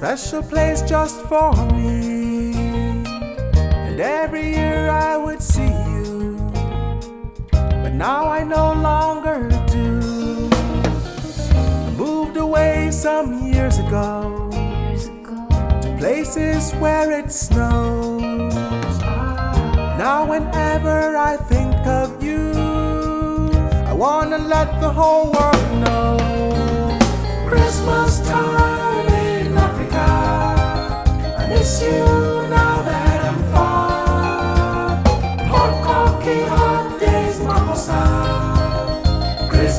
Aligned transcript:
special 0.00 0.42
place 0.42 0.80
just 0.80 1.20
for 1.28 1.52
me. 1.74 2.54
And 3.86 4.00
every 4.00 4.48
year 4.48 4.88
I 4.88 5.18
would 5.18 5.42
see 5.42 5.74
you, 5.92 6.38
but 7.52 7.92
now 7.92 8.24
I 8.24 8.42
no 8.42 8.72
longer 8.72 9.50
do. 9.66 10.48
I 11.86 11.90
moved 11.98 12.38
away 12.38 12.90
some 12.90 13.52
years 13.52 13.76
ago 13.76 14.48
to 15.82 15.96
places 15.98 16.72
where 16.76 17.12
it 17.12 17.30
snows. 17.30 18.98
Now, 20.02 20.24
whenever 20.24 21.14
I 21.14 21.36
think 21.36 21.76
of 21.86 22.24
you, 22.24 22.52
I 23.84 23.92
wanna 23.92 24.38
let 24.38 24.80
the 24.80 24.90
whole 24.90 25.26
world 25.30 25.70
know. 25.84 26.16
Christmas 27.46 28.20
time 28.26 28.69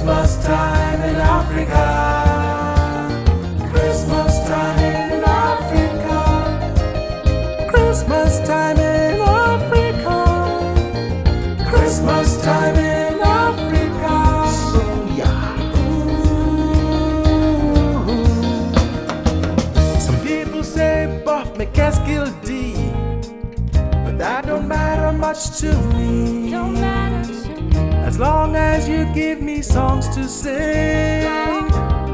Christmas 0.00 0.44
time 0.44 1.00
in 1.02 1.16
Africa. 1.16 1.86
Christmas 3.72 4.38
time 4.46 4.78
in 4.78 5.24
Africa. 5.24 6.20
Christmas 7.68 8.38
time 8.46 8.78
in 8.78 9.20
Africa. 9.20 10.18
Christmas 11.68 12.42
time 12.42 12.76
in 12.76 13.19
that 24.20 24.44
don't 24.44 24.68
matter 24.68 25.16
much 25.16 25.58
to 25.60 25.72
me. 25.94 26.50
Don't 26.50 26.74
matter 26.74 27.24
to 27.32 27.60
me. 27.62 27.96
As 28.04 28.18
long 28.18 28.54
as 28.54 28.86
you 28.86 29.06
give 29.14 29.40
me 29.40 29.62
songs 29.62 30.08
to 30.14 30.28
sing 30.28 31.24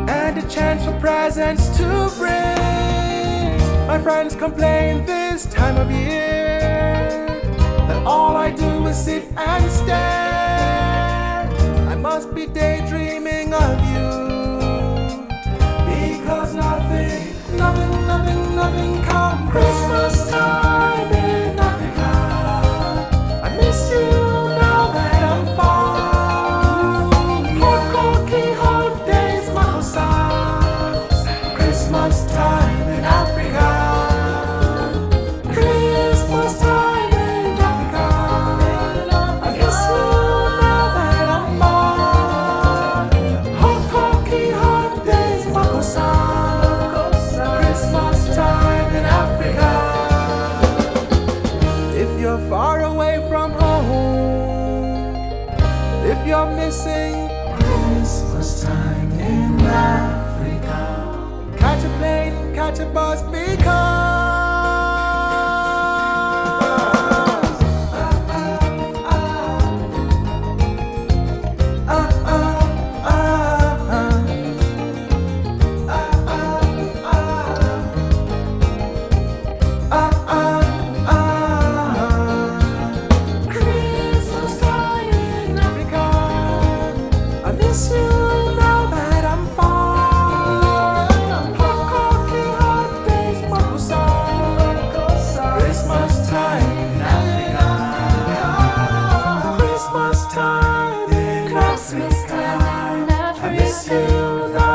and 0.09 0.39
a 0.39 0.49
chance 0.49 0.85
for 0.85 0.97
presents 1.01 1.69
to 1.79 1.89
bring. 2.17 3.59
My 3.89 3.99
friends 4.01 4.37
complain 4.37 5.05
this 5.05 5.47
time 5.47 5.77
of 5.77 5.91
year 5.91 7.41
that 7.89 8.07
all 8.07 8.37
I 8.37 8.53
do 8.53 8.87
is 8.87 8.97
sit 9.05 9.25
and 9.37 9.69
stare. 9.73 11.49
I 11.93 11.97
must 11.97 12.33
be 12.33 12.47
daydreaming 12.47 13.53
of 13.53 13.77
you 13.91 14.06
you're 56.37 56.47
missing 56.55 57.36
Christmas 99.59 100.27
time, 100.35 101.09
Christmas 101.49 102.25
time, 102.25 103.09
I 103.11 103.51
miss 103.51 103.89
you. 103.89 104.66